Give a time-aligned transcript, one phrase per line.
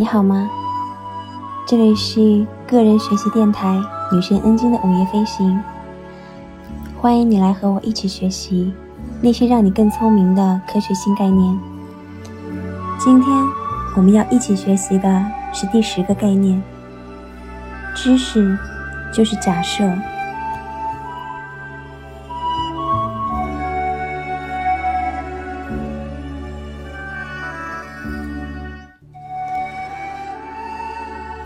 [0.00, 0.48] 你好吗？
[1.66, 3.82] 这里是个人学习电台
[4.12, 5.60] 女神恩晶的午夜飞行，
[6.96, 8.72] 欢迎你来和我一起学习
[9.20, 11.58] 那些让你更聪明的科学新概念。
[13.00, 13.44] 今天
[13.96, 16.62] 我们要一起学习的是第十个概念：
[17.92, 18.56] 知识
[19.12, 19.82] 就是假设。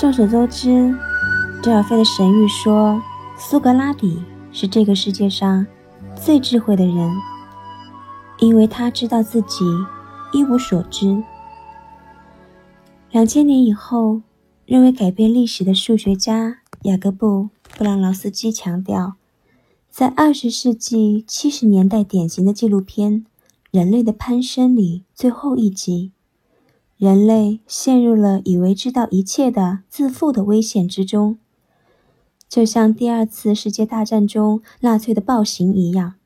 [0.00, 0.96] 众所周知，
[1.62, 3.02] 德尔菲的神谕说，
[3.36, 4.18] 苏格拉底
[4.50, 5.66] 是这个世界上
[6.16, 7.12] 最智慧的人，
[8.38, 9.62] 因为他知道自己
[10.32, 11.22] 一无所知。
[13.10, 14.22] 两千年以后，
[14.64, 19.16] 认为改变历史的数学家雅各布·布朗劳斯基强调，
[19.90, 23.12] 在二十世纪七十年代典型的纪录片
[23.70, 26.12] 《人类的攀升》里最后一集。
[27.00, 31.38] 人类陷入了以为知道一切的自负的危险之中，
[32.46, 36.16] 就像第二次世界大战中纳粹的暴行一样。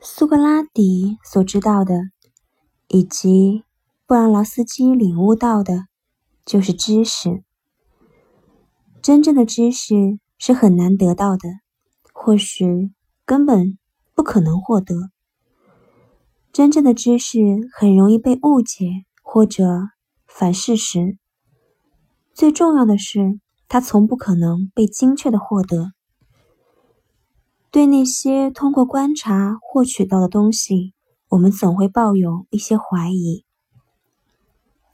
[0.00, 2.10] 苏格拉底所知道的，
[2.86, 3.64] 以及
[4.06, 5.86] 布朗劳斯基领悟到的，
[6.46, 7.42] 就是知识。
[9.02, 11.58] 真正的知识是很难得到的，
[12.12, 12.92] 或许
[13.24, 13.76] 根本
[14.14, 15.10] 不可能获得。
[16.52, 17.38] 真正的知识
[17.72, 19.64] 很容易被误解或者
[20.26, 21.16] 反事实。
[22.34, 25.92] 最重要的是，它从不可能被精确的获得。
[27.70, 30.92] 对那些通过观察获取到的东西，
[31.28, 33.44] 我们总会抱有一些怀疑。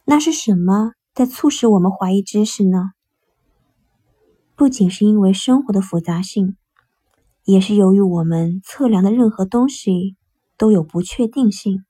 [0.04, 2.90] 那是什么在促使我们怀疑知识呢？
[4.54, 6.56] 不仅是因为生活的复杂性，
[7.44, 10.16] 也是由于我们测量的任何东西。
[10.56, 11.84] 都有不确定性。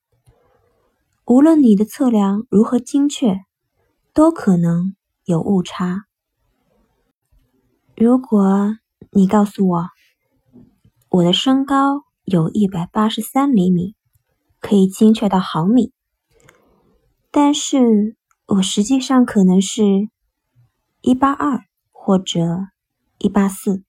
[1.24, 3.40] 无论你的测量如何精确，
[4.12, 4.94] 都可能
[5.24, 6.04] 有误差。
[7.96, 8.76] 如果
[9.10, 9.86] 你告诉我
[11.08, 13.94] 我的身高有一百八十三厘米，
[14.60, 15.92] 可以精确到毫米，
[17.30, 18.16] 但是
[18.46, 19.82] 我实际上可能是
[21.00, 22.40] 一八二或者
[23.18, 23.82] 一八四，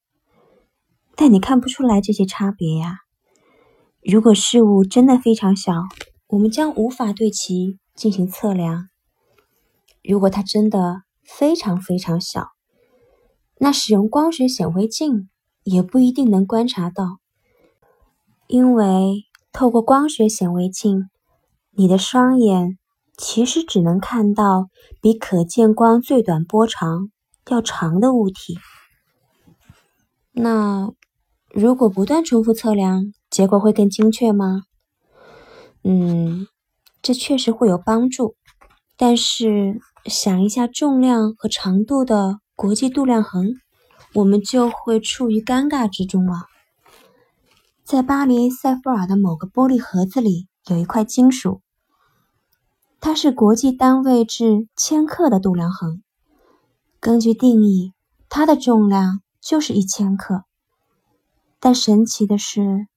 [1.15, 2.99] 但你看不出来这些差别呀。
[4.03, 5.73] 如果事物真的非常小，
[6.27, 8.89] 我们将无法对其进行测量。
[10.03, 12.47] 如果它真的非常非常小，
[13.59, 15.29] 那使用光学显微镜
[15.63, 17.19] 也不一定能观察到，
[18.47, 21.09] 因为透过光学显微镜，
[21.71, 22.77] 你的双眼
[23.17, 24.69] 其实只能看到
[25.01, 27.11] 比可见光最短波长
[27.49, 28.57] 要长的物体。
[30.31, 30.93] 那
[31.59, 34.65] 如果不断重复测量，结果会更精确吗？
[35.83, 36.45] 嗯，
[37.01, 38.35] 这确实会有帮助。
[38.95, 43.55] 但是想一下重量和长度的国际度量衡，
[44.13, 46.43] 我们就会处于尴尬之中了。
[47.83, 51.61] 在巴黎塞夫尔的某个玻璃盒子里有一块金属，
[52.99, 56.03] 它是国际单位制千克的度量衡。
[56.99, 57.93] 根据定义，
[58.29, 60.43] 它的重量就是一千克。
[61.59, 62.87] 但神奇的是。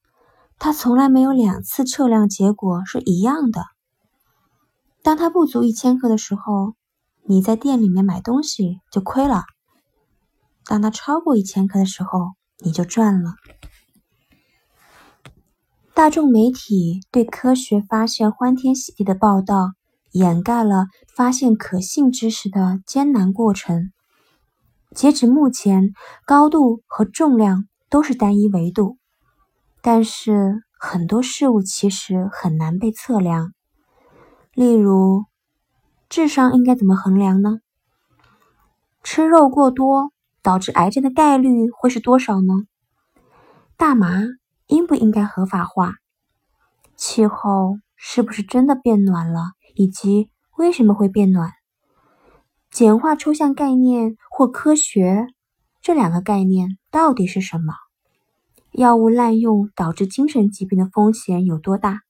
[0.62, 3.64] 它从来没有两次测量结果是一样的。
[5.02, 6.74] 当它不足一千克的时候，
[7.24, 9.44] 你在店里面买东西就亏了；
[10.66, 13.36] 当它超过一千克的时候，你就赚了。
[15.94, 19.70] 大众媒体对科学发现欢天喜地的报道，
[20.12, 23.90] 掩盖了发现可信知识的艰难过程。
[24.94, 25.94] 截止目前，
[26.26, 28.96] 高度和重量都是单一维度。
[29.82, 33.52] 但是很多事物其实很难被测量，
[34.54, 35.24] 例如
[36.08, 37.58] 智商应该怎么衡量呢？
[39.02, 40.12] 吃肉过多
[40.42, 42.52] 导致癌症的概率会是多少呢？
[43.76, 44.08] 大麻
[44.66, 45.94] 应不应该合法化？
[46.96, 49.52] 气候是不是真的变暖了？
[49.74, 51.52] 以及为什么会变暖？
[52.70, 55.26] 简化抽象概念或科学
[55.82, 57.72] 这两个概念到底是什么？
[58.72, 62.00] 药物滥用导致精神疾病的风险有多大？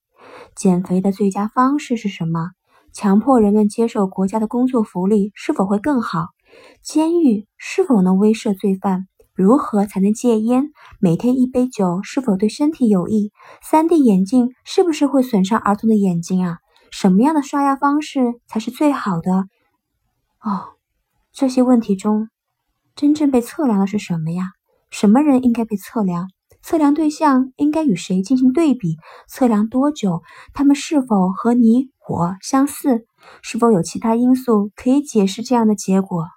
[0.55, 2.49] 减肥的最佳方式是什么？
[2.91, 6.27] 强迫人们接受国家的工作福利是否会更好？
[6.83, 9.07] 监狱是否能威慑罪犯？
[9.33, 10.71] 如何才能戒烟？
[10.99, 13.31] 每天一杯酒是否对身体有益
[13.63, 16.57] ？3D 眼镜是不是会损伤儿童的眼睛啊？
[16.91, 19.45] 什么样的刷牙方式才是最好的？
[20.41, 20.75] 哦，
[21.31, 22.27] 这些问题中，
[22.95, 24.51] 真正被测量的是什么呀？
[24.89, 26.29] 什么人应该被测量？
[26.61, 28.97] 测量对象应该与谁进行对比？
[29.27, 30.21] 测量多久？
[30.53, 33.05] 他们是否和你我相似？
[33.41, 36.27] 是否有其他因素可以解释这样的结果？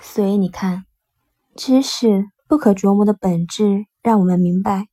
[0.00, 0.84] 所以你看，
[1.56, 4.86] 知识不可琢磨的本质，让我们明白，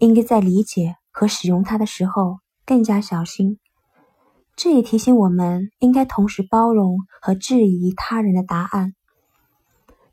[0.00, 3.58] 应该在理解和使用它的时候更加小心。
[4.56, 8.94] 这也提醒我们，应该同时包容和质疑他人的答案。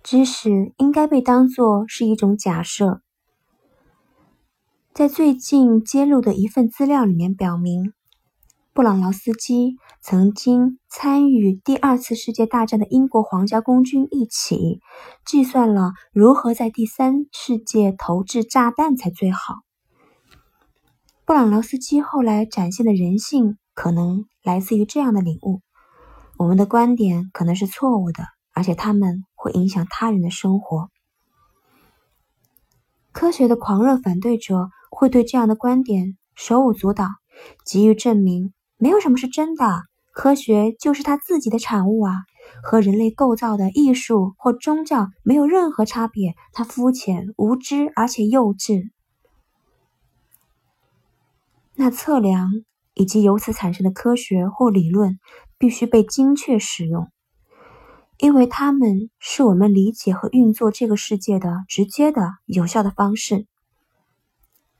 [0.03, 3.01] 知识应该被当作是一种假设。
[4.93, 7.93] 在最近揭露的一份资料里面表明，
[8.73, 14.81] 布朗劳斯基曾经参与第二次世界大战的英国皇家空军一起
[15.25, 19.61] 计算了如何在第三世界投掷炸弹才最好。
[21.25, 25.61] 布朗劳斯基后来展现的人性，可能来自于这样的领悟：
[26.37, 28.23] 我们的观点可能是错误的。
[28.55, 30.91] 而且他们会影响他人的生活。
[33.11, 37.07] 科学的狂热反对者会对这样的观点手舞足蹈，
[37.65, 39.65] 急于证明没有什么是真的，
[40.13, 42.13] 科学就是他自己的产物啊，
[42.61, 46.35] 和人类构造的艺术或宗教没有任何差别。
[46.51, 48.91] 他肤浅、无知而且幼稚。
[51.73, 52.51] 那测量
[52.93, 55.19] 以及由此产生的科学或理论
[55.57, 57.09] 必须被精确使用。
[58.19, 63.47] 因为它们是我们理解和运作这个世界的直接的、有效的方式。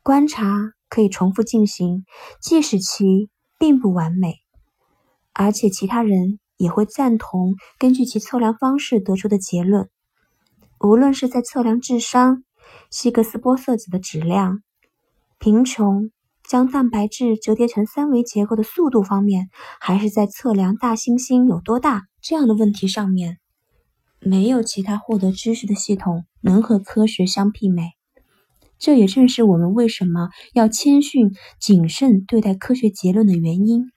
[0.02, 2.06] 观察可以重复进行，
[2.40, 4.36] 即使其并不完美，
[5.34, 9.90] 而且其他人也会赞同根据其测量方式得出的结论。
[10.80, 12.44] 无论是在测量智商、
[12.92, 14.62] 希格斯玻色子的质量、
[15.40, 16.12] 贫穷、
[16.54, 22.04] 将蛋白质折叠成三维结构的速度方面，还是在测量大猩猩有多大。
[22.22, 23.40] 这样的问题上面，
[24.20, 27.94] 没有其他获得知识的系统能和科学相媲美。
[28.78, 33.92] 这也正是我们为什么要谦逊谨慎对待科学结论的原因。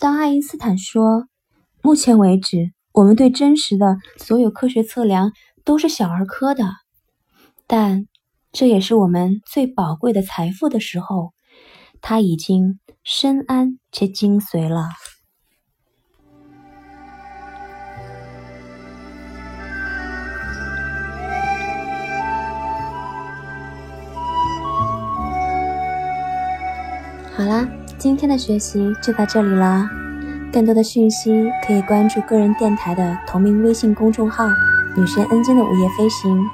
[0.00, 1.28] 当爱因斯坦说
[1.80, 5.30] ：“目前为止，我们对真实的所有科学测量
[5.64, 6.64] 都是小儿科的，
[7.68, 8.08] 但
[8.52, 11.32] 这也是我们最宝贵的财富”的时候，
[12.00, 14.88] 他已经深谙且精髓了。
[27.36, 27.68] 好啦，
[27.98, 29.88] 今天的学习就到这里了。
[30.52, 34.48] 更多的讯息可以关注个人电台的同名微信公众号
[34.98, 36.44] “女神恩晶的午夜飞行”。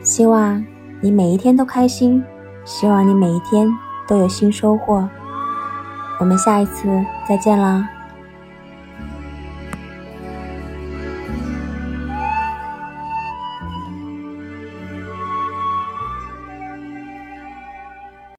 [0.00, 0.64] 希望
[1.04, 2.24] 你每一天都开心，
[2.64, 3.68] 希望你每一天
[4.08, 5.06] 都有新收获。
[6.18, 6.88] 我们下一次
[7.28, 7.86] 再见了！